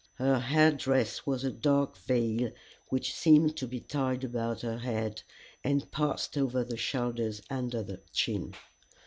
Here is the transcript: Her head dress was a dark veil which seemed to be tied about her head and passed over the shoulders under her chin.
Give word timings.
Her 0.15 0.39
head 0.39 0.79
dress 0.79 1.27
was 1.27 1.43
a 1.43 1.51
dark 1.51 1.95
veil 1.95 2.49
which 2.89 3.13
seemed 3.13 3.55
to 3.57 3.67
be 3.67 3.79
tied 3.79 4.23
about 4.23 4.61
her 4.61 4.79
head 4.79 5.21
and 5.63 5.91
passed 5.91 6.39
over 6.39 6.63
the 6.63 6.75
shoulders 6.75 7.39
under 7.51 7.83
her 7.83 7.99
chin. 8.11 8.55